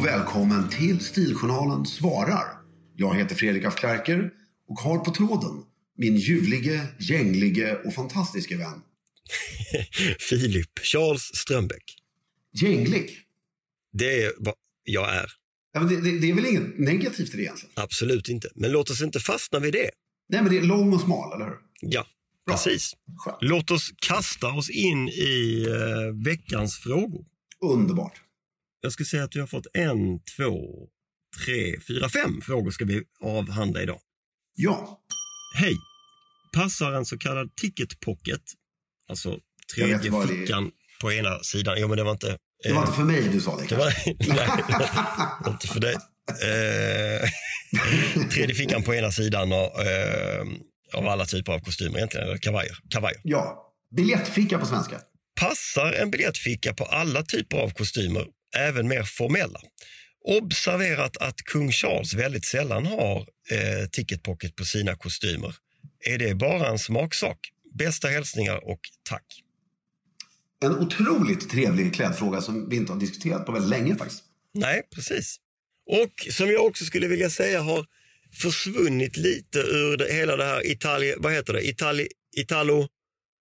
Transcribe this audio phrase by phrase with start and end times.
[0.00, 2.44] Och välkommen till Stiljournalen svarar.
[2.96, 4.30] Jag heter Fredrik af Klerker
[4.68, 5.62] och har på tråden
[5.98, 8.82] min ljuvlige, gänglige och fantastiske vän.
[10.18, 11.84] Filip Charles Strömbäck.
[12.52, 13.18] Gänglig?
[13.92, 15.32] Det är vad jag är.
[15.72, 17.72] Ja, det, det, det är väl inget negativt i det egentligen?
[17.76, 18.48] Absolut inte.
[18.54, 19.90] Men låt oss inte fastna vid det.
[20.28, 21.56] Nej, men det är lång och smal, eller hur?
[21.80, 22.06] Ja,
[22.46, 22.56] Bra.
[22.56, 22.92] precis.
[23.18, 23.38] Skönt.
[23.40, 27.24] Låt oss kasta oss in i eh, veckans frågor.
[27.60, 28.20] Underbart.
[28.80, 30.88] Jag ska säga att vi har fått en, två,
[31.44, 34.00] tre, fyra, fem frågor ska vi avhandla idag.
[34.54, 35.00] Ja,
[35.54, 35.76] Hej!
[36.52, 38.40] Passar en så kallad ticket pocket,
[39.08, 39.38] alltså
[39.74, 40.70] tredje vad det fickan
[41.00, 41.76] på ena sidan.
[41.80, 42.38] Jo, men det var inte...
[42.62, 45.94] det var eh, inte för mig du sa det det var, nej, inte för dig.
[46.30, 47.30] Eh,
[48.30, 50.46] tredje fickan på ena sidan av, eh,
[50.94, 52.76] av alla typer av kostymer egentligen, eller kavajer.
[52.90, 53.20] kavajer.
[53.24, 55.00] Ja, biljettficka på svenska.
[55.40, 58.26] Passar en biljettficka på alla typer av kostymer,
[58.56, 59.60] även mer formella.
[60.24, 63.18] Observerat att kung Charles väldigt sällan har
[63.50, 65.54] eh, ticket pocket på sina kostymer.
[66.06, 67.38] Är det bara en smaksak?
[67.74, 69.24] Bästa hälsningar och tack.
[70.64, 74.24] En otroligt trevlig klädfråga som vi inte har diskuterat på väldigt länge faktiskt.
[74.54, 75.36] Nej, precis.
[75.86, 77.86] Och som jag också skulle vilja säga har
[78.32, 82.88] försvunnit lite ur det, hela det här Italien, vad heter det, Itali, Italo,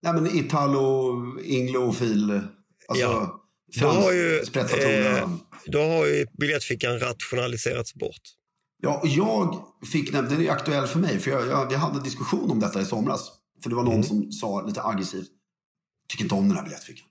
[0.01, 2.41] Nej, men Italo, Inglofil,
[2.87, 3.45] alltså Ja.
[3.79, 5.29] Då har ju, eh,
[5.65, 8.21] då har ju biljettfickan rationaliserats bort.
[8.81, 11.97] Ja, och jag fick, nämligen- den är aktuell för mig, för jag, jag, vi hade
[11.97, 13.31] en diskussion om detta i somras.
[13.63, 14.03] För det var någon Mm.
[14.07, 15.29] som sa lite aggressivt,
[16.09, 17.05] tycker inte om den här biljettfickan.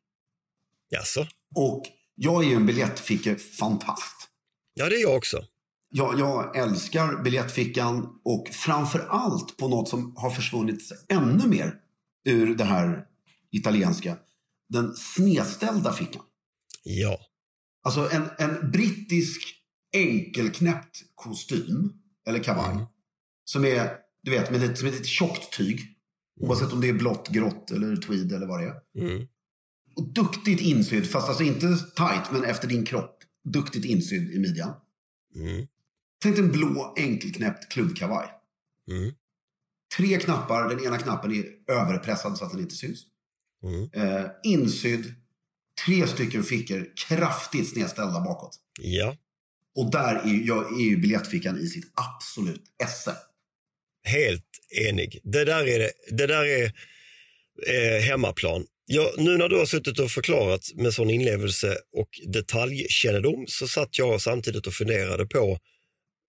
[0.91, 1.27] Jaså?
[1.55, 1.83] Och
[2.15, 4.29] jag är ju en biljettficke-fantast.
[4.75, 5.45] Ja, det är jag också.
[5.91, 11.75] Jag, jag älskar biljettfickan och framför allt på något som har försvunnit ännu mer
[12.25, 13.05] ur det här
[13.53, 14.17] italienska.
[14.69, 16.23] Den snedställda fickan.
[16.83, 17.19] Ja.
[17.83, 19.55] Alltså en, en brittisk
[19.93, 21.93] enkelknäppt kostym,
[22.27, 22.85] eller kavaj, Mm.
[23.45, 23.91] som är,
[24.23, 25.95] du vet, med lite, som ett lite tjockt tyg.
[26.41, 29.05] Oavsett om det är blått, grått eller tweed eller vad det är.
[29.09, 29.27] Mm.
[29.97, 31.67] Och duktigt insydd, fast alltså inte
[31.97, 33.23] tight, men efter din kropp.
[33.45, 34.75] Duktigt insydd i midjan.
[35.35, 35.67] Mm.
[36.23, 38.29] Tänk en blå enkelknäppt klubbkavaj.
[38.91, 39.15] Mm.
[39.97, 43.01] Tre knappar, den ena knappen är överpressad så att den inte syns.
[43.63, 43.89] Mm.
[43.93, 45.15] Eh, insydd,
[45.87, 48.57] tre stycken fickor kraftigt snedställda bakåt.
[48.81, 49.17] Ja,
[49.77, 53.17] Och där är, jag, är ju biljettfickan i sitt absolut esse.
[54.05, 54.45] helt
[54.89, 55.21] enig.
[55.25, 56.73] Det där är, det där är
[57.67, 58.67] eh, hemmaplan.
[58.87, 63.99] Ja, nu när du har suttit och förklarat med sån inlevelse och detaljkännedom så satt
[63.99, 65.59] jag samtidigt och funderade på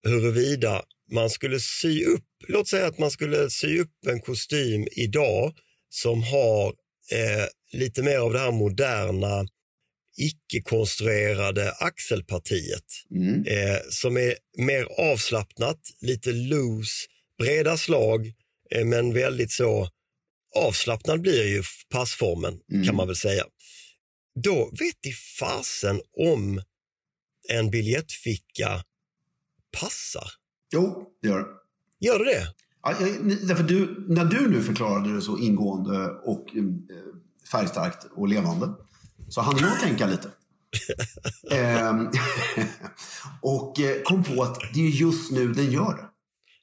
[0.07, 5.53] huruvida man skulle sy upp, låt säga att man skulle sy upp en kostym idag
[5.89, 6.73] som har
[7.11, 7.45] eh,
[7.79, 9.45] lite mer av det här moderna
[10.17, 13.45] icke-konstruerade axelpartiet Mm.
[13.45, 17.07] eh, som är mer avslappnat, lite loose,
[17.37, 18.33] breda slag
[18.71, 19.89] eh, men väldigt så
[20.55, 22.85] avslappnad blir ju passformen Mm.
[22.85, 23.45] kan man väl säga.
[24.43, 26.61] Då vet i fasen om
[27.49, 28.83] en biljettficka
[29.79, 30.31] passar.
[30.73, 31.45] Jo, det gör det.
[32.05, 32.53] Gör det det?
[32.91, 33.07] Ja,
[33.47, 36.63] därför du, när du nu förklarade det så ingående och eh,
[37.51, 38.69] färgstarkt och levande
[39.29, 40.29] så hann jag tänka lite.
[41.51, 42.09] Ehm,
[43.41, 46.05] och eh, kom på att det är just nu den gör det.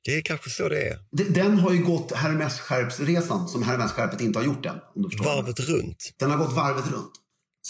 [0.05, 0.99] Det är kanske så det är.
[1.13, 4.77] De- Den har ju gått Hermes-skärpsresan som Hermes-skärpet inte har gjort än.
[4.95, 5.17] Om du.
[5.25, 6.13] Varvet runt.
[6.19, 7.13] Den har gått varvet runt.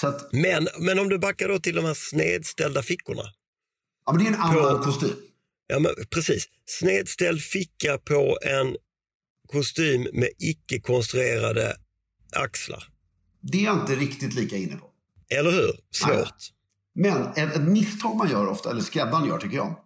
[0.03, 3.23] Att, Men, men om du backar då till de här snedställda fickorna.
[4.07, 5.11] ja, men det är en annan På- kostym.
[5.67, 6.49] Ja, men precis.
[6.67, 8.77] Snedställd ficka på en
[9.53, 11.77] kostym med icke-konstruerade
[12.33, 12.85] axlar.
[13.41, 14.91] Det är jag inte riktigt lika inne på.
[15.29, 15.73] Eller hur?
[15.91, 16.35] Svårt.
[16.95, 19.77] Men ett, ett misstag man gör ofta, eller skräddaren gör tycker jag,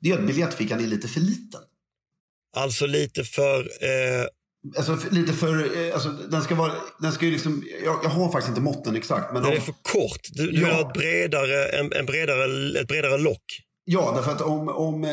[0.00, 1.60] det är att biljettfickan är lite för liten.
[2.56, 3.60] Alltså lite för...
[3.60, 4.26] Eh,
[4.76, 8.10] Alltså för, lite för, eh, alltså den ska vara, den ska ju liksom, jag, jag
[8.10, 9.32] har faktiskt inte måtten exakt.
[9.32, 10.20] Men den är för kort.
[10.32, 10.66] Du, du Ja.
[10.66, 13.62] vill ha ett bredare, en, en bredare, ett bredare lock.
[13.84, 15.10] Ja, därför att om, om eh,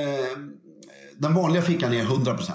[1.18, 2.52] den vanliga fickan är 100%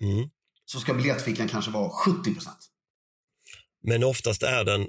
[0.00, 0.28] Mm.
[0.64, 2.48] så ska biljettfickan kanske vara 70%.
[3.82, 4.86] Men oftast är den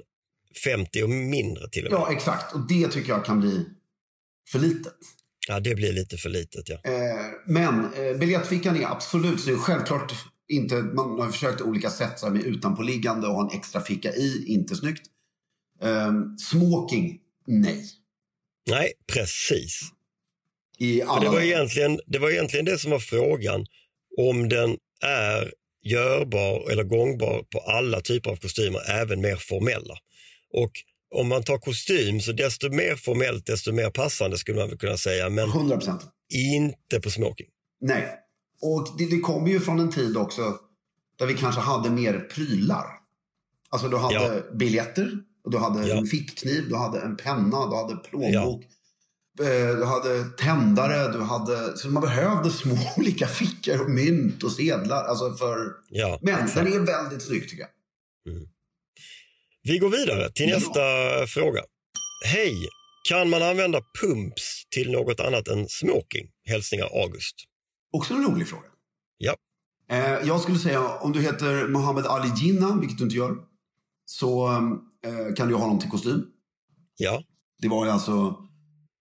[0.64, 2.00] 50 och mindre till och med.
[2.00, 2.54] Ja, exakt.
[2.54, 3.64] Och det tycker jag kan bli
[4.50, 4.94] för litet.
[5.48, 6.68] Ja, det blir lite för litet.
[6.68, 6.74] Ja.
[6.84, 10.12] Eh, men eh, biljettfickan är absolut, så är självklart
[10.48, 14.12] inte, man har försökt olika sätt så här med utanpåliggande och ha en extra ficka
[14.14, 15.06] i, inte snyggt.
[15.82, 16.12] Eh,
[16.50, 17.84] smoking, nej.
[18.70, 19.80] Nej, precis.
[20.80, 23.66] I alla det, var egentligen, det var egentligen det som var frågan.
[24.18, 29.94] Om den är görbar eller gångbar på alla typer av kostymer, även mer formella.
[30.52, 30.70] Och
[31.14, 34.96] om man tar kostym, så desto mer formellt, desto mer passande skulle man väl kunna
[34.96, 35.28] säga.
[35.30, 36.00] Men 100%.
[36.34, 37.46] inte på smoking.
[37.80, 38.08] Nej.
[38.62, 40.54] Och det, det kommer ju från en tid också
[41.18, 42.84] där vi kanske hade mer prylar.
[43.68, 44.56] Alltså du hade Ja.
[44.56, 45.10] biljetter,
[45.44, 45.96] och du hade Ja.
[45.96, 48.62] en fickkniv, du hade en penna, du hade plånbok.
[48.64, 48.68] eh,
[49.78, 51.76] Du hade tändare, du hade...
[51.76, 55.04] Så man behövde små olika fickor och mynt och sedlar.
[55.04, 55.56] Alltså för...
[55.88, 56.54] Ja, Men exakt.
[56.54, 57.70] den är väldigt snygg tycker jag.
[59.62, 60.56] Vi går vidare till Ja.
[60.56, 60.80] nästa
[61.26, 61.60] fråga.
[62.26, 62.54] Hej!
[63.08, 66.26] Kan man använda pumps till något annat än smoking?
[66.48, 67.34] Hälsningar August.
[67.92, 68.66] Också en rolig fråga.
[69.18, 69.36] Ja,
[69.90, 73.36] Eh, jag skulle säga om du heter Mohammed Ali Jinnah, vilket du inte gör,
[74.04, 74.48] så
[75.06, 76.26] eh, kan du ha honom till kostym.
[76.96, 77.22] ja,
[77.62, 78.36] Det var ju alltså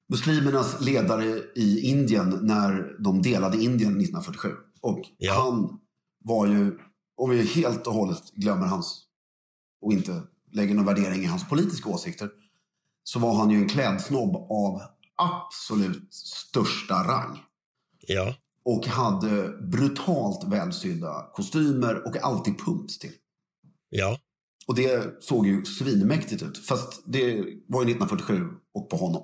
[0.09, 1.25] muslimernas ledare
[1.55, 4.49] i Indien när de delade Indien 1947.
[4.81, 5.33] Och Ja.
[5.33, 5.79] han
[6.23, 6.77] var ju,
[7.17, 9.03] om vi helt och hållet glömmer hans
[9.81, 10.21] och inte
[10.51, 12.29] lägger någon värdering i hans politiska åsikter,
[13.03, 14.81] så var han ju en klädsnobb av
[15.15, 17.39] absolut största rang.
[18.07, 18.35] ja,
[18.65, 23.11] Och hade brutalt välsydda kostymer och alltid pumps till.
[23.89, 24.17] ja,
[24.67, 26.57] Och det såg ju svinmäktigt ut.
[26.65, 27.33] Fast det
[27.67, 29.23] var ju 1947 och på honom.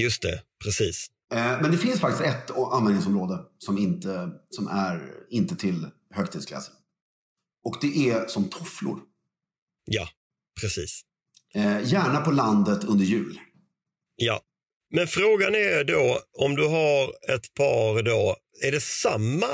[0.00, 1.06] Just det, precis.
[1.34, 6.74] Eh, Men det finns faktiskt ett användningsområde som inte, som är inte till högtidsklädsel.
[7.64, 8.98] Och det är som tofflor.
[9.84, 10.08] Ja,
[10.60, 11.00] precis.
[11.54, 13.40] Eh, gärna på landet under jul.
[14.16, 14.40] Ja.
[14.94, 19.46] Men frågan är då om du har ett par då, är det samma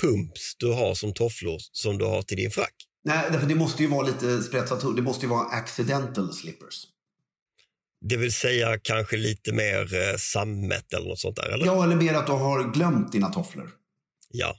[0.00, 2.74] pumps du har som tofflor som du har till din frack?
[3.04, 4.96] Nej, det måste ju vara lite spetsat.
[4.96, 6.86] Det måste ju vara accidental slippers.
[8.08, 11.66] Det vill säga kanske lite mer eh, sammet eller något sånt där, eller?
[11.66, 13.70] Ja, eller mer att du har glömt dina tofflor.
[14.30, 14.56] Ja.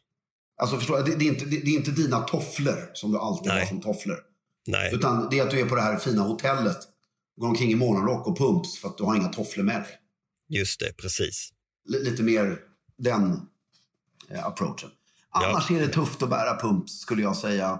[0.61, 3.17] Alltså förstår jag, det, det, är inte, det, det är inte dina tofflor som du
[3.17, 3.59] alltid Nej.
[3.59, 4.19] har som tofflor.
[4.67, 6.77] Nej, Utan det är att du är på det här fina hotellet.
[7.37, 9.91] Går omkring i morgonrock och pumps för att du har inga tofflor med dig.
[10.49, 11.49] just det, precis.
[11.93, 12.57] L- lite mer
[12.97, 13.41] den
[14.29, 14.89] eh, approachen.
[15.29, 17.79] Annars är det tufft att bära pumps skulle jag säga.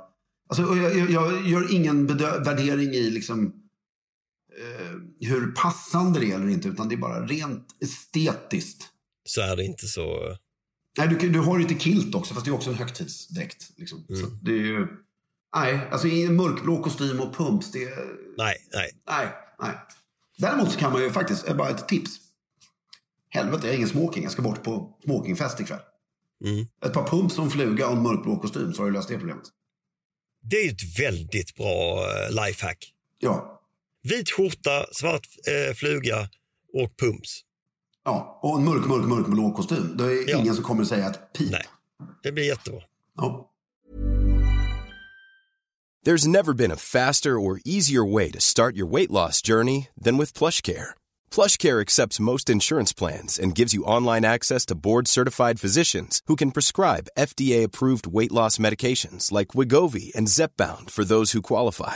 [0.50, 2.08] Alltså, jag, jag, jag gör ingen
[2.44, 3.54] värdering i liksom,
[4.62, 6.68] eh, hur passande det är eller inte.
[6.68, 8.84] Utan det är bara rent estetiskt.
[9.24, 10.38] Så är det inte så...
[10.98, 13.72] Nej, du, du har ju lite kilt också, fast det är också en högtidsdräkt.
[13.78, 14.06] Liksom.
[14.08, 14.88] Så det är ju...
[15.56, 17.90] Nej, alltså i en mörkblå kostym och pumps, det.
[18.38, 18.92] Nej, nej.
[19.08, 19.28] Nej,
[19.60, 19.72] nej.
[20.38, 22.12] Däremot så kan man ju faktiskt, eh, bara ett tips.
[23.30, 24.24] Helvete, jag har ingen smoking.
[24.24, 25.80] Jag ska bort på smokingfest ikväll.
[26.46, 26.68] Mm.
[26.86, 29.46] Ett par pumps en fluga och en mörkblå kostym så har du löst det problemet.
[30.42, 32.94] Det är ett väldigt bra eh, lifehack.
[33.20, 33.55] Ja.
[34.10, 36.30] Vit skjorta, svart eh, fluga
[36.74, 37.42] och pumps.
[38.06, 38.40] ja.
[38.44, 39.98] Och en mörk, mörk, mörk blå kostym.
[39.98, 40.40] Det är Ja.
[40.40, 41.52] ingen som kommer säga ett pip.
[41.52, 41.64] Nej,
[42.24, 42.82] det blir jättebra.
[43.18, 43.52] Ja.
[46.06, 50.18] There's never been a faster or easier way to start your weight loss journey than
[50.20, 50.94] with PlushCare.
[51.36, 56.52] PlushCare accepts most insurance plans and gives you online access to board-certified physicians who can
[56.52, 61.96] prescribe FDA-approved weight loss medications like Wigovi and Zepbound for those who qualify.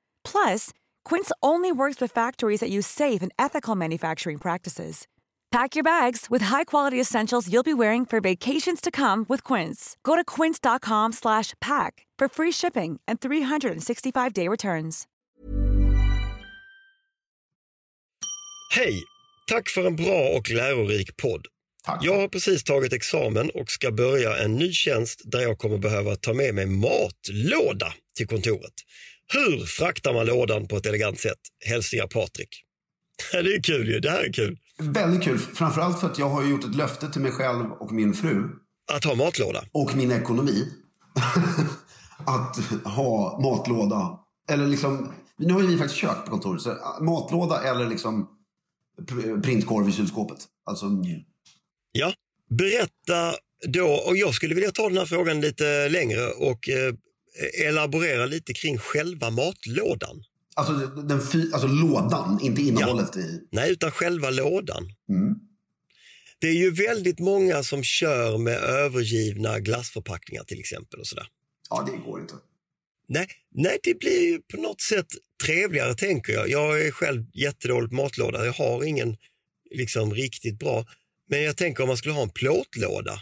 [0.23, 0.71] Plus,
[1.05, 5.07] Quince only works with factories that use safe and ethical manufacturing practices.
[5.51, 9.97] Pack your bags with high-quality essentials you'll be wearing for vacations to come with Quince.
[10.01, 15.07] Go to quince.com slash pack for free shipping and 365-day returns.
[18.75, 19.03] Hej!
[19.47, 21.45] Tack för en bra och lärorik podd.
[21.85, 21.99] Tack.
[22.01, 26.15] Jag har precis tagit examen och ska börja en ny tjänst där jag kommer behöva
[26.15, 28.73] ta med mig matlåda till kontoret.
[29.33, 31.37] Hur fraktar man lådan på ett elegant sätt?
[31.65, 32.49] Hälsningar Patrik.
[33.31, 34.57] Det är kul ju, det här är kul.
[34.79, 35.39] Väldigt kul.
[35.39, 38.43] Framförallt för att jag har gjort ett löfte till mig själv och min fru
[38.91, 39.63] Att ha matlåda.
[39.71, 40.67] och min ekonomi.
[42.25, 44.19] att ha matlåda.
[44.49, 46.61] Eller liksom, nu har ju vi faktiskt kök på kontoret.
[46.61, 48.27] Så äh, matlåda eller liksom
[49.01, 50.37] pr- printkorv i kylskåpet.
[50.65, 50.85] Alltså,
[51.91, 52.13] Ja,
[52.49, 53.33] berätta
[53.67, 56.93] då, och jag skulle vilja ta den här frågan lite längre och eh,
[57.53, 60.23] elaborera lite kring själva matlådan.
[60.55, 61.21] alltså, den
[61.53, 63.41] alltså lådan, inte innehållet i.
[63.51, 64.83] Nej, utan själva lådan.
[65.09, 65.35] Mm.
[66.39, 71.27] Det är ju väldigt många som kör med övergivna glassförpackningar till exempel och sådär.
[71.69, 72.33] Ja, det går inte.
[73.07, 75.07] Nej, nej, det blir ju på något sätt
[75.43, 76.49] trevligare tänker jag.
[76.49, 78.45] Jag är själv jättedålig på matlåda.
[78.45, 79.17] Jag har ingen
[79.71, 80.85] liksom riktigt bra.
[81.29, 83.19] Men jag tänker om man skulle ha en plåtlåda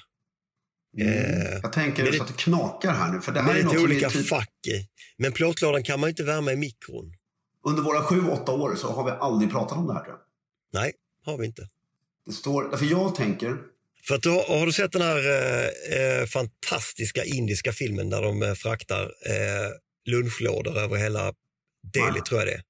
[0.97, 3.21] Eh, Jag tänker men så det- att det knakar här nu.
[3.21, 4.87] För det här är som olika är typ, fack i.
[5.17, 7.13] Men plåtlådan kan man ju inte värma i mikron.
[7.65, 10.81] Under våra sju, åtta år så har vi aldrig pratat om det här tror jag.
[10.81, 10.93] Nej,
[11.25, 11.69] har vi inte.
[12.25, 13.57] Det står, för jag tänker,
[14.07, 18.21] För att du, har, har du sett den här eh, eh, fantastiska indiska filmen där
[18.21, 19.69] de eh, fraktar eh,
[20.05, 21.33] lunchlådor över hela
[21.93, 22.61] Delhi, tror jag det är.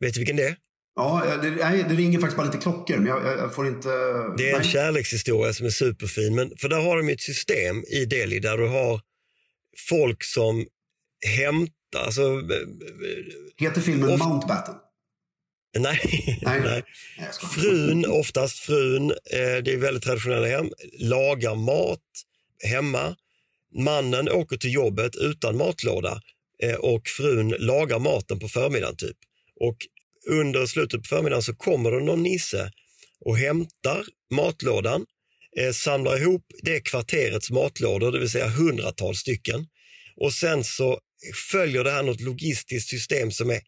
[0.00, 0.56] Vet du vilken det är?
[0.96, 1.50] Ja, det,
[1.88, 2.96] det ringer faktiskt bara lite klockor.
[2.96, 3.88] Men jag, jag, får inte...
[4.36, 4.70] Det är en nej.
[4.70, 6.34] kärlekshistoria som är superfin.
[6.34, 9.00] Men, för där har de ett system i Delhi där du har
[9.88, 10.66] folk som
[11.36, 14.74] hämtar, alltså, eh, Heter filmen Of- Mountbatten?
[15.78, 16.00] nej,
[16.42, 16.60] Nej.
[16.60, 16.82] nej.
[17.18, 17.28] Nej.
[17.54, 22.00] Frun, oftast frun, eh, det är väldigt traditionella hem, lagar mat
[22.64, 23.16] hemma.
[23.78, 26.20] Mannen åker till jobbet utan matlåda
[26.62, 29.16] eh, och frun lagar maten på förmiddagen typ.
[29.60, 29.76] Och
[30.28, 32.70] under slutet på förmiddagen så kommer det någon nisse
[33.20, 35.06] och hämtar matlådan,
[35.58, 39.66] eh, samlar ihop det kvarterets matlådor, det vill säga hundratals stycken.
[40.16, 40.98] Och sen så
[41.52, 43.60] följer det här något logistiskt system som är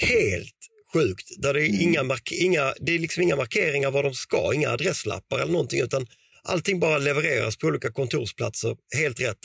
[0.00, 0.56] helt
[0.92, 1.28] sjukt.
[1.38, 4.70] Där det, är inga mark- inga, det är liksom inga markeringar var de ska, inga
[4.70, 6.06] adresslappar eller någonting utan
[6.44, 9.38] allting bara levereras på olika kontorsplatser helt rätt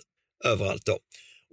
[0.45, 0.86] överallt.
[0.86, 1.00] Då.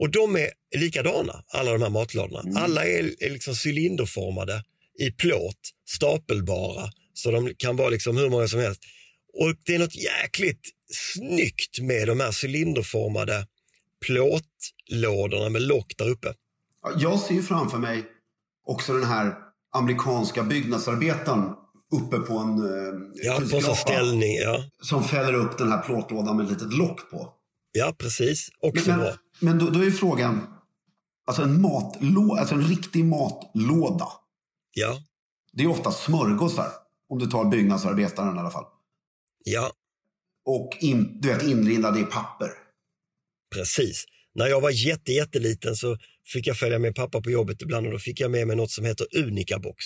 [0.01, 2.59] Och de är likadana, alla de här matlådorna.
[2.61, 4.65] Alla är, är liksom cylinderformade
[4.99, 5.59] i plåt,
[5.89, 8.81] stapelbara, så de kan vara liksom hur många som helst.
[9.41, 10.61] Och det är något jäkligt
[10.93, 13.47] snyggt med de här cylinderformade
[14.07, 16.35] plåtlådorna med lock där uppe.
[16.83, 18.05] Ja, Jag ser ju framför mig
[18.67, 19.35] också den här
[19.73, 21.53] amerikanska byggnadsarbetaren
[21.93, 24.35] uppe på en eh, Ja, på en ställning.
[24.37, 27.29] Ja, Som fäller upp den här plåtlådan med ett litet lock på.
[27.73, 28.49] ja precis.
[28.61, 29.13] Också Men, bra.
[29.41, 30.47] men, då, då är ju frågan,
[31.27, 34.09] alltså en matlåda, alltså en riktig matlåda.
[34.75, 35.03] Ja,
[35.53, 36.69] Det är ofta smörgåsar,
[37.09, 38.65] om du tar byggnadsarbetaren i alla fall.
[39.45, 39.73] ja,
[40.45, 42.51] Och in, du vet, inlindade i papper.
[43.55, 44.05] precis.
[44.35, 45.99] När jag var jätte, jätteliten så
[46.33, 48.71] fick jag följa med pappa på jobbet ibland och då fick jag med mig något
[48.71, 49.77] som heter Unica-box.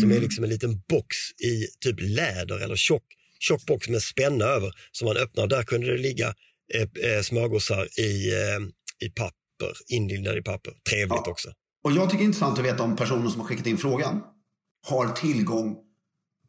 [0.00, 3.04] Som är liksom en liten box i typ läder eller tjock,
[3.40, 5.46] tjock box med spänna över som man öppnar.
[5.46, 6.34] Där kunde det ligga
[6.74, 10.72] eh, eh, smörgåsar i, eh, i papper, inlindade i papper.
[10.90, 11.30] Trevligt Ja.
[11.30, 11.52] också.
[11.84, 14.22] Och jag tycker det är intressant att veta om personen som har skickat in frågan
[14.88, 15.76] har tillgång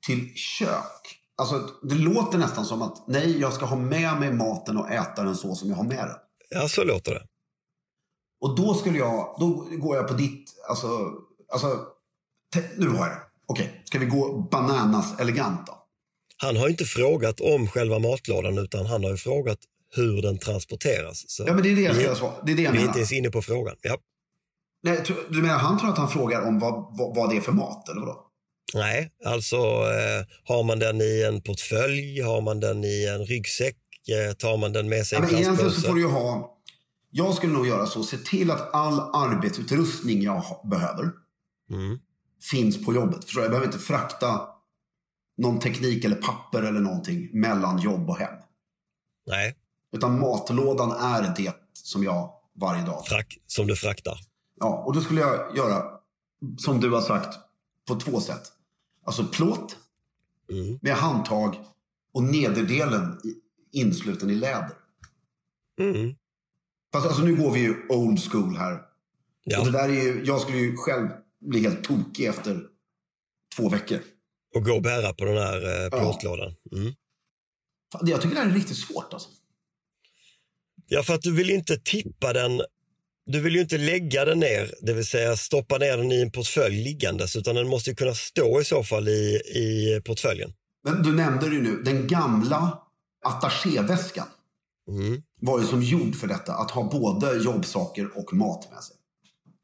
[0.06, 1.20] till kök.
[1.38, 5.24] Alltså, det låter nästan som att nej, jag ska ha med mig maten och äta
[5.24, 6.16] den så som jag har med den.
[6.50, 7.26] Ja, så låter det.
[8.42, 11.12] Och då skulle jag, då går jag på ditt, alltså,
[11.54, 11.80] alltså
[12.78, 13.22] nu har jag det.
[13.46, 15.74] Okej, ska vi gå bananas elegant då?
[16.38, 19.60] Han har inte frågat om själva matlådan utan han har ju frågat
[19.96, 21.24] hur den transporteras.
[21.28, 22.34] Så Ja, men det är det jag ska svara.
[22.46, 22.88] Det är det jag vi är menar.
[22.88, 23.76] inte ens inne på frågan.
[23.82, 23.98] Ja.
[24.84, 27.52] Nej, du menar han tror att han frågar om vad, vad, vad det är för
[27.52, 28.30] mat, eller vadå?
[28.74, 33.78] Nej, alltså eh, har man den i en portfölj, har man den i en ryggsäck,
[34.30, 36.50] eh, tar man den med sig Ja, i egentligen så får du ju ha...
[37.12, 41.12] Jag skulle nog göra så, se till att all arbetsutrustning jag behöver
[41.72, 42.00] Mm.
[42.52, 43.24] finns på jobbet.
[43.26, 43.44] Förstår?
[43.44, 44.42] Jag behöver inte frakta
[45.38, 48.36] någon teknik eller papper eller någonting mellan jobb och hem.
[49.28, 49.56] Nej,
[49.96, 52.30] Utan matlådan är det som jag
[52.62, 53.06] varje dag...
[53.08, 54.20] frack, som du fraktar.
[54.64, 55.84] Ja, och då skulle jag göra,
[56.58, 57.40] som du har sagt,
[57.88, 58.52] på två sätt.
[59.06, 59.78] Alltså plåt
[60.52, 60.80] Mm.
[60.82, 61.56] med handtag
[62.14, 63.20] och nederdelen
[63.72, 64.72] insluten i läder.
[65.80, 66.16] Mm.
[66.94, 68.82] Fast alltså nu går vi ju old school här.
[69.44, 69.60] Ja.
[69.60, 71.08] Och det där är ju, jag skulle ju själv
[71.42, 72.68] bli helt tokig efter
[73.56, 74.00] två veckor.
[74.56, 76.56] Och gå och bära på den här eh, plåtlådan.
[76.72, 76.94] Mm.
[78.02, 79.30] Jag tycker det här är riktigt svårt alltså.
[80.88, 82.62] Ja, för att du vill inte tippa den.
[83.26, 86.32] Du vill ju inte lägga den ner, det vill säga stoppa ner den i en
[86.32, 90.54] portfölj liggandes, utan den måste ju kunna stå i så fall i, i portföljen.
[90.86, 92.80] Men du nämnde det ju nu, den gamla
[93.26, 94.26] attachéväskan
[94.90, 95.22] Mm.
[95.42, 96.54] var ju som gjord för detta.
[96.54, 98.96] Att ha både jobbsaker och mat med sig.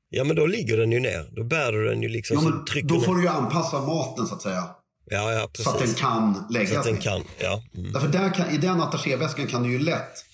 [0.10, 1.30] Ja, men då ligger den ju ner.
[1.32, 3.02] Då bär du den ju liksom, Ja, men då ner.
[3.02, 4.64] får du ju anpassa maten så att säga.
[5.06, 5.64] Ja, ja, precis.
[5.66, 7.02] Så att den kan läggas Så att den ner.
[7.02, 7.64] kan, ja.
[7.78, 7.92] Mm.
[7.94, 10.26] Därför där kan, i den attachéväskan kan du ju lätt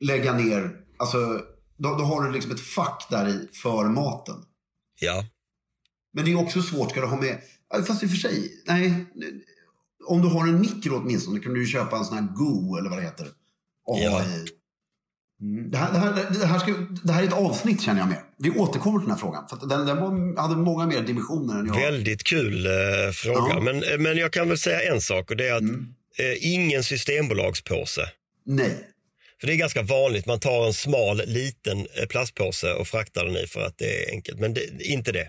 [0.00, 1.40] lägga ner, alltså
[1.78, 4.36] då, då har du liksom ett fack där i för maten.
[5.00, 5.24] Ja,
[6.12, 7.38] Men det är också svårt, ska du ha med,
[7.86, 9.06] fast i och för sig, nej.
[10.06, 12.90] Om du har en mikro åtminstone kan du ju köpa en sån här Go eller
[12.90, 13.28] vad det heter.
[13.86, 14.24] Och Ja.
[15.40, 15.70] Mm.
[15.70, 18.22] Det, här, det, här, det, här ska, det här är ett avsnitt känner jag med.
[18.38, 19.48] Vi återkommer till den här frågan.
[19.48, 21.74] För den, den var, hade många mer dimensioner än jag.
[21.74, 22.72] väldigt kul eh,
[23.12, 23.38] fråga.
[23.38, 23.58] Ja.
[23.60, 23.64] Mm.
[23.64, 25.62] Men, eh, men jag kan väl säga en sak och det är att
[26.18, 28.02] eh, ingen systembolagspåse.
[28.46, 28.88] Nej.
[29.40, 33.36] För det är ganska vanligt, man tar en smal liten eh, plastpåse och fraktar den
[33.36, 34.40] i för att det är enkelt.
[34.40, 35.28] Men det, inte det.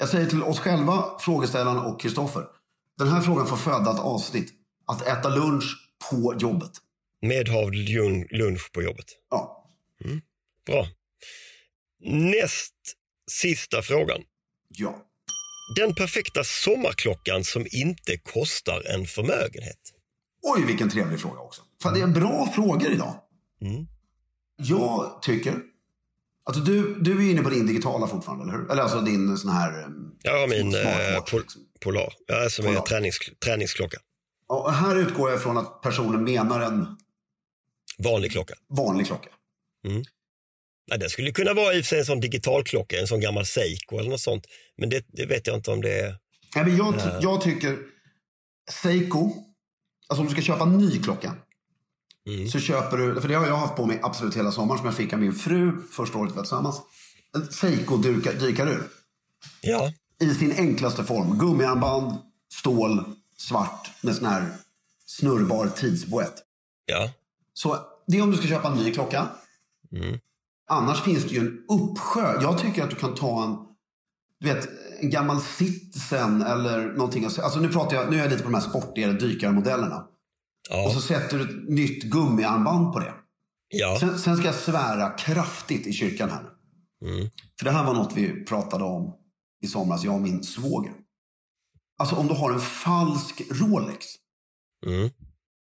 [0.00, 2.44] Jag säger till oss själva, frågeställaren och Kristoffer.
[2.98, 4.52] Den här frågan får föda ett avsnitt.
[4.86, 5.64] Att äta lunch
[6.10, 6.70] på jobbet.
[7.22, 9.06] Medhavd lun- lunch på jobbet.
[9.30, 9.64] Ja.
[10.66, 10.86] Bra.
[12.04, 12.74] Näst
[13.30, 14.22] sista frågan.
[14.68, 15.04] Ja.
[15.76, 19.78] Den perfekta sommarklockan som inte kostar en förmögenhet.
[20.42, 21.62] Oj, vilken trevlig fråga också.
[21.82, 23.14] Fan, det är bra frågor idag.
[23.60, 23.86] Mm.
[24.56, 25.54] Jag tycker...
[26.44, 28.70] Alltså du, du är inne på din digitala fortfarande, eller hur?
[28.72, 29.86] Eller alltså din sån här...
[30.22, 31.62] Jag har min eh, smartwatch, pol- liksom.
[31.80, 32.82] Polar, ja, som är Polar.
[32.82, 33.98] tränings, träningsklocka.
[34.48, 36.86] Ja, och här utgår jag ifrån att personen menar en
[37.98, 38.54] Vanlig klocka.
[38.68, 39.28] vanlig klocka.
[40.90, 43.20] Ja, det skulle kunna vara i och för sig en sån digital klocka, en sån
[43.20, 44.46] gammal Seiko eller något sånt.
[44.76, 46.16] Men det, det vet jag inte om det är.
[46.54, 47.78] Nej, men jag, ty- jag tycker
[48.70, 49.30] Seiko,
[50.08, 51.34] alltså om du ska köpa en ny klocka.
[52.52, 54.94] Så köper du, för det har jag haft på mig absolut hela sommaren som jag
[54.96, 56.80] fick av min fru första året vi var tillsammans.
[57.34, 58.82] En Seiko dykar, dykar ur.
[59.60, 61.38] Ja, I sin enklaste form.
[61.38, 62.18] Gummiarmband,
[62.52, 63.04] stål,
[63.36, 64.48] svart med sån här
[65.06, 66.34] snurrbar tidsboett.
[66.86, 67.10] ja,
[67.54, 69.26] Så det är om du ska köpa en ny klocka.
[70.70, 72.42] Annars finns det ju en uppsjö.
[72.42, 73.56] Jag tycker att du kan ta en,
[74.40, 74.68] du vet,
[75.00, 77.24] en gammal Citizen eller någonting.
[77.24, 80.04] Alltså nu pratar jag, nu är jag lite på de här sportigare dykarmodellerna.
[80.70, 83.14] Och så ja, sätter du ett nytt gummiarmband på det.
[83.68, 83.96] ja.
[84.00, 87.30] Sen, sen ska jag svära kraftigt i kyrkan här nu.
[87.58, 89.14] För det här var något vi pratade om
[89.64, 90.92] i somras, jag och min svåger.
[91.98, 94.06] Alltså om du har en falsk Rolex.
[94.86, 95.10] Mm.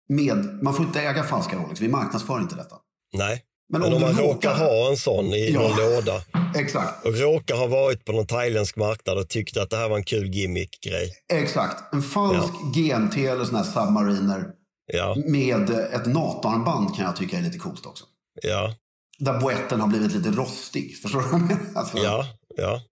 [0.08, 2.76] Med, man får inte äga falska Rolex, vi marknadsför inte detta.
[3.16, 3.42] Nej.
[3.72, 5.60] Men Men, om om man råkar- råkar ha en sån i Ja.
[5.60, 6.22] någon låda
[6.56, 9.96] Exakt, och råkar ha varit på någon thailändsk marknad och tyckte att det här var
[9.96, 11.12] en kul gimmick-grej.
[11.32, 11.94] exakt.
[11.94, 14.44] En falsk GMT eller sån här Submariner
[14.86, 18.04] Ja, med ett NATO-armband kan jag tycka är lite coolt också.
[18.42, 18.74] ja,
[19.18, 20.96] Där boetten har blivit lite rostig.
[21.02, 21.62] Förstår du vad jag menar?
[21.74, 21.98] Alltså.
[21.98, 22.82] ja, ja.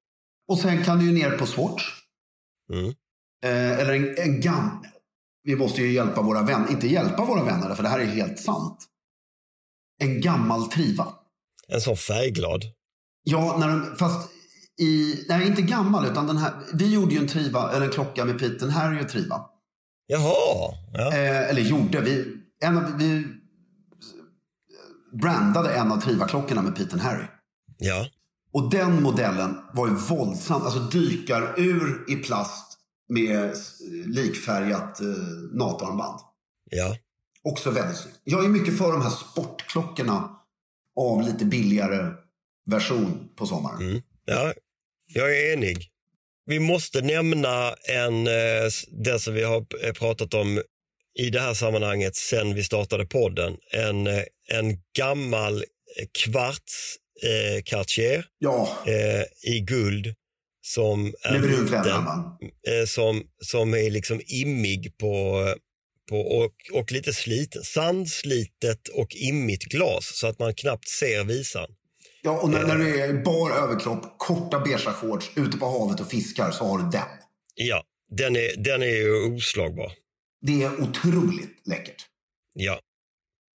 [0.49, 1.85] Och sen kan du ju ner på Swatch.
[2.73, 2.87] Mm.
[3.45, 4.87] Eh, eller en, en gammal.
[5.43, 6.71] Vi måste ju hjälpa våra vänner.
[6.71, 8.79] Inte hjälpa våra vänner, för det här är helt sant.
[10.03, 11.15] En gammal Triva.
[11.69, 12.65] En sån färgglad.
[13.23, 14.31] Ja, när de, fast
[14.81, 15.25] i...
[15.29, 16.53] Nej, inte gammal, utan den här.
[16.73, 19.47] Vi gjorde ju en Triva, eller en klocka med Pete Harry Triva.
[20.07, 21.13] Jaha, ja.
[21.13, 22.01] Eh, eller gjorde.
[22.01, 23.25] Vi, en av, vi
[25.13, 27.25] brandade en av Triva-klockorna med Pete Harry.
[27.79, 28.07] ja.
[28.53, 30.63] Och den modellen var ju våldsam.
[30.63, 33.55] Alltså dykar ur i plast med
[34.07, 35.07] likfärgat eh,
[35.53, 36.21] NATO-armband.
[36.71, 36.97] ja.
[37.47, 38.21] Också väldigt snyggt.
[38.25, 40.31] Jag är mycket för de här sportklockorna
[40.97, 42.13] av lite billigare
[42.67, 43.83] version på sommaren.
[43.83, 44.03] Mm.
[44.25, 44.53] Ja,
[45.07, 45.91] jag är enig.
[46.47, 48.71] Vi måste nämna en, eh,
[49.05, 50.63] det som vi har eh, pratat om
[51.19, 53.57] i det här sammanhanget sen vi startade podden.
[53.73, 55.65] En, eh, en gammal
[56.25, 60.15] kvarts eh, Cartier Ja, eh, i guld
[60.63, 62.07] som är liten,
[62.69, 65.45] eh, som, som är liksom immig på,
[66.11, 67.63] på och, och lite sliten.
[67.65, 71.71] Sandslitet och immigt glas så att man knappt ser visan.
[72.25, 72.67] Ja, och när, Eh.
[72.69, 76.79] när du är bar överkropp, korta beiga shorts, ute på havet och fiskar så har
[76.79, 77.03] du den.
[77.55, 79.93] Ja, den är, den är ju oslagbar.
[80.41, 82.07] Det är otroligt läckert.
[82.55, 82.81] Ja,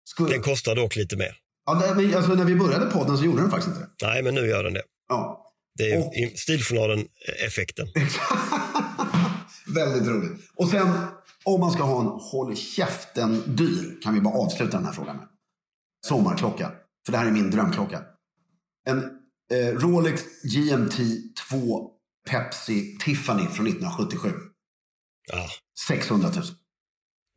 [0.05, 0.29] Skulle...
[0.31, 1.37] den kostar dock lite mer.
[1.65, 4.07] ja, men, alltså, när vi började podden så gjorde den faktiskt inte det.
[4.07, 4.83] Nej, men nu gör den det.
[5.09, 5.51] Ja.
[5.77, 7.87] Det är Och- Stiljournalen-effekten.
[9.75, 10.31] Väldigt roligt.
[10.55, 10.87] Och sen,
[11.43, 15.27] om man ska ha en håll käften-dyr, kan vi bara avsluta den här frågan med.
[16.07, 16.71] Sommarklocka.
[17.05, 18.01] För det här är min drömklocka.
[18.85, 18.97] En
[19.51, 20.97] eh, Rolex GMT
[21.49, 21.89] 2
[22.29, 24.29] Pepsi Tiffany från 1977.
[25.31, 25.49] Ja,
[25.87, 26.43] 600 000.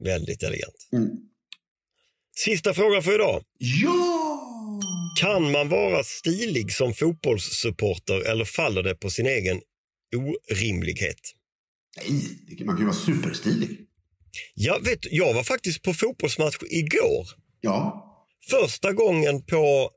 [0.04, 0.88] väldigt elegant.
[0.92, 1.08] Mm.
[2.37, 3.42] Sista frågan för idag.
[3.58, 4.44] Ja!
[5.20, 9.61] Kan man vara stilig som fotbollssupporter eller faller det på sin egen
[10.16, 11.20] orimlighet?
[11.96, 13.80] Nej, man kan ju vara superstilig.
[14.54, 17.26] Jag, vet, jag var faktiskt på fotbollsmatch igår.
[17.61, 18.04] Ja.
[18.50, 19.90] Första gången på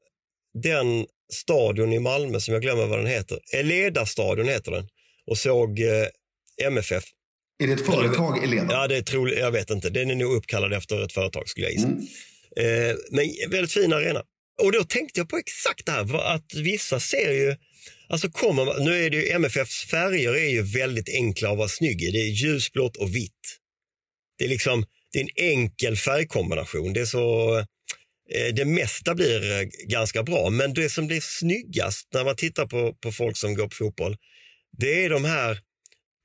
[0.63, 3.39] den stadion i Malmö som jag glömmer vad den heter.
[3.53, 4.87] Eleda-stadion heter den.
[5.25, 6.07] Och såg eh,
[6.67, 7.03] MFF.
[7.63, 8.73] Är det ett företag, Elena?
[8.73, 9.89] Ja, det är troligt, jag vet inte.
[9.89, 11.87] Den är nog uppkallad efter ett företag skulle jag gissa.
[11.87, 12.89] Mm.
[12.89, 14.23] Eh, men väldigt fin arena.
[14.61, 17.55] Och då tänkte jag på exakt det här, att vissa ser ju,
[18.09, 21.67] alltså kommer man, nu är det ju MFFs färger är ju väldigt enkla att vara
[21.67, 22.11] snygg i.
[22.11, 23.57] Det är ljusblått och vitt.
[24.37, 26.93] Det är liksom, det är en enkel färgkombination.
[26.93, 27.65] Det är så,
[28.53, 32.93] det mesta blir eh, ganska bra, men det som blir snyggast när man tittar på,
[32.93, 34.17] på folk som går på fotboll,
[34.77, 35.59] det är de här,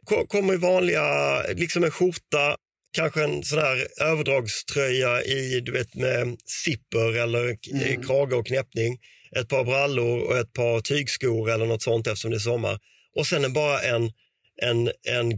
[0.04, 2.56] ko- kommer i vanliga, liksom en skjorta,
[2.96, 8.02] kanske en sån här överdragströja i, du vet, med zipper eller mm.
[8.02, 8.98] krage och knäppning,
[9.36, 12.78] ett par brallor och ett par tygskor eller något sånt eftersom det är sommar.
[13.16, 14.12] Och sen bara en,
[14.62, 15.32] en, en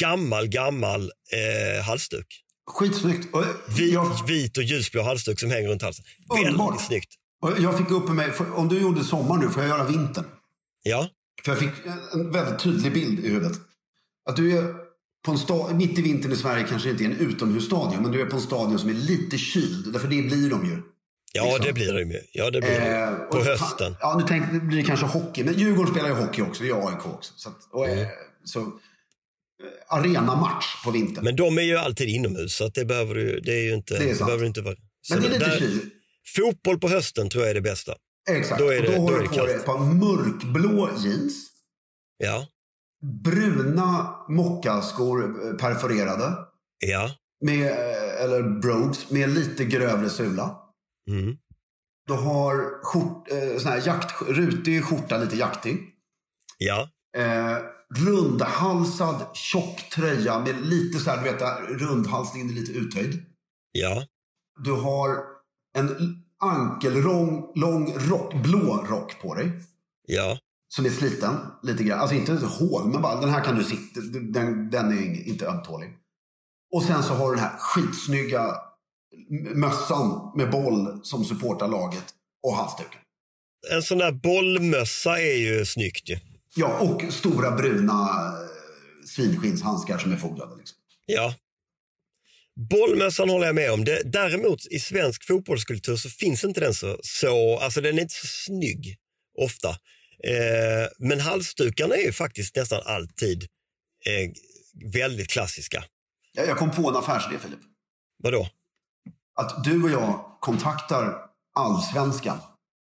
[0.00, 2.26] gammal, gammal eh, halsduk.
[2.74, 3.34] Skitsnyggt.
[3.34, 3.44] Och
[3.78, 6.04] Vit, jag, vit och ljusblå halsduk som hänger runt halsen.
[6.28, 6.70] Underbart.
[6.70, 7.12] Väldigt snyggt.
[7.42, 10.24] och jag fick upp mig, för, om du gjorde sommar nu, får jag göra vintern?
[10.82, 11.08] Ja,
[11.44, 11.70] För jag fick
[12.12, 13.58] en väldigt tydlig bild i huvudet.
[14.28, 14.74] Att du är
[15.24, 18.20] på en sta- mitt i vintern i Sverige kanske inte är en utomhusstadion, men du
[18.20, 19.92] är på en stadion som är lite kyld.
[19.92, 20.82] Därför det blir de ju.
[21.32, 21.66] ja Liksom.
[21.66, 22.20] det blir det ju.
[22.32, 22.98] Ja, det blir det.
[23.02, 23.96] Eh, På och- hösten.
[24.00, 25.44] Ja, nu tänkte, det blir kanske hockey.
[25.44, 27.32] Men Djurgården spelar ju hockey också, jag AIK också.
[27.36, 28.06] Så, att, och, eh,
[28.44, 28.72] så
[29.88, 31.24] arenamatch på vintern.
[31.24, 34.10] Men de är ju alltid inomhus så det behöver du, det är ju inte, Det
[34.10, 34.26] är sant.
[34.26, 34.76] behöver inte vara.
[35.10, 35.80] Men det är lite där-.
[36.36, 37.94] Fotboll på hösten tror jag är det bästa.
[38.30, 38.58] Exakt.
[38.58, 40.90] då är det- och då då har är du det på dig ett par mörkblå
[40.98, 41.34] jeans.
[42.18, 42.46] Ja,
[43.24, 46.34] Bruna mockaskor eh, perforerade.
[46.78, 47.10] ja.
[47.44, 50.56] Med, eh, eller brogues med lite grövre sula.
[51.10, 51.36] Mm.
[52.06, 55.78] Du har skjort, eh, sån här jakt, rutig skjorta, lite jaktig.
[56.58, 57.56] Ja, Eh,
[57.96, 63.22] rundhalsad tjock tröja med lite så här, du vet, rundhalsningen är lite uthöjd.
[63.72, 64.06] ja,
[64.64, 65.18] Du har
[65.78, 69.50] en ankellång lång rock, blå rock på dig.
[70.06, 70.38] ja.
[70.74, 72.00] Som är sliten lite grann.
[72.00, 74.00] Alltså inte hål, men bara den här kan du sitta.
[74.20, 75.90] Den, den är inte ömtålig.
[76.74, 78.54] Och sen så har du den här skitsnygga
[79.54, 82.04] mössan med boll som supportar laget
[82.42, 83.00] och halsduken.
[83.72, 86.16] En sån där bollmössa är ju snyggt ju.
[86.54, 90.56] Ja, och stora bruna eh, svinskinnshandskar som är fodrade.
[90.56, 90.78] Liksom.
[91.06, 91.34] Ja.
[92.70, 93.84] Bollmössan håller jag med om.
[93.84, 98.14] Det, däremot i svensk fotbollskultur så finns inte den så, så alltså den är inte
[98.14, 98.96] så snygg
[99.38, 99.68] ofta.
[100.24, 103.42] Eh, men halsdukarna är ju faktiskt nästan alltid
[104.06, 104.30] eh,
[104.92, 105.84] väldigt klassiska.
[106.32, 107.60] Jag, jag kom på en affärsidé, Filip.
[108.22, 108.48] Vadå?
[109.34, 111.18] Att du och jag kontaktar
[111.54, 112.38] Allsvenskan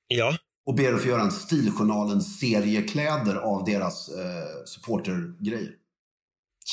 [0.09, 0.37] Ja,
[0.69, 5.71] och ber att få göra en Stiljournalens seriekläder av deras eh, supportergrejer.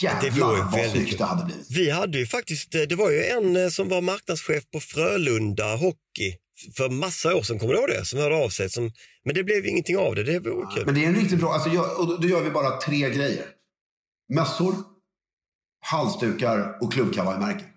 [0.01, 1.67] Jävlar vad väldigt snyggt det hade blivit.
[1.69, 5.75] vi hade ju faktiskt, eh, det var ju en eh, som var marknadschef på Frölunda
[5.75, 6.37] Hockey
[6.77, 8.05] för massa år sedan, kommer du ihåg det?
[8.05, 8.69] Som hörde av sig.
[8.69, 8.91] Som,
[9.25, 10.85] men det blev ingenting av det, det vore kul.
[10.85, 13.09] Men det är en riktigt bra, alltså jag, och då, då gör vi bara tre
[13.09, 13.45] grejer.
[14.33, 14.75] Mössor,
[15.79, 17.67] halsdukar och klubbkavajmärken.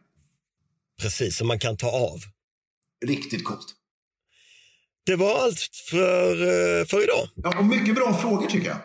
[1.00, 2.18] Precis, som man kan ta av.
[3.06, 3.77] Riktigt coolt.
[5.08, 5.58] Det var allt
[5.90, 7.28] för, eh, för idag.
[7.34, 8.76] Ja, och mycket bra frågor tycker jag.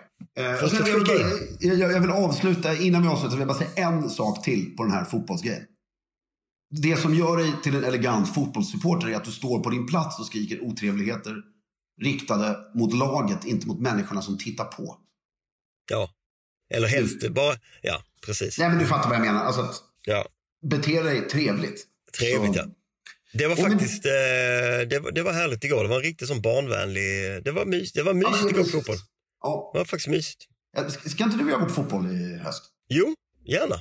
[0.53, 3.47] Eh, sen, du jag, vill bara, jag, jag vill avsluta, innan vi avslutar, vill jag
[3.47, 5.63] bara säga en sak till på den här fotbollsgrejen.
[6.81, 10.19] Det som gör dig till en elegant fotbollssupporter är att du står på din plats
[10.19, 11.35] och skriker otrevligheter
[12.01, 14.97] riktade mot laget, inte mot människorna som tittar på.
[15.91, 16.09] Ja.
[16.73, 18.59] Eller helst bara, ja precis.
[18.59, 19.43] Nej men du fattar vad jag menar.
[19.43, 19.69] Alltså
[20.05, 20.25] Ja,
[20.69, 21.85] bete dig trevligt.
[22.19, 22.65] trevligt Så- ja.
[23.33, 24.11] Det var Ja, men- faktiskt, eh,
[24.89, 25.83] det, var, det var härligt igår.
[25.83, 28.69] Det var en riktigt sån barnvänlig, det var, mys, det var Ja, mysigt gå på
[28.69, 28.95] fotboll.
[29.43, 29.69] Ja.
[29.73, 30.41] Det var faktiskt mysigt.
[30.77, 32.63] Ja, Ska inte du och jag gå på fotboll i höst?
[32.89, 33.15] Jo,
[33.45, 33.75] gärna.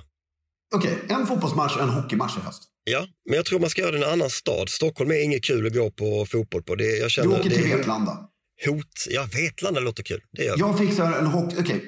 [0.75, 2.63] Okej, en fotbollsmatch och en hockeymatch i höst.
[2.85, 4.69] Ja, men jag tror man ska göra det i en annan stad.
[4.69, 6.75] Stockholm är inget kul att gå på fotboll på.
[6.75, 8.29] Det, jag Du känner, åker det till är Vetlanda.
[8.67, 9.07] hot.
[9.11, 10.21] Ja, Vetlanda låter kul.
[10.33, 10.59] Det gör.
[10.59, 11.57] Jag fixar en hockey...
[11.61, 11.85] Okej,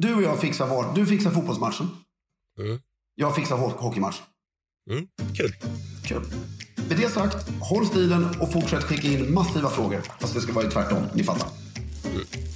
[0.00, 0.94] du och jag fixar var...
[0.94, 1.88] Du fixar fotbollsmatchen.
[2.58, 2.80] Mm.
[3.14, 4.24] Jag fixar ho- hockeymatchen.
[4.90, 5.54] Mm, kul.
[6.04, 6.22] Kul.
[6.88, 10.02] Med det sagt, håll stilen och fortsätt skicka in massiva frågor.
[10.20, 11.48] Fast det ska vara ju tvärtom, ni fattar.
[12.04, 12.55] Imagine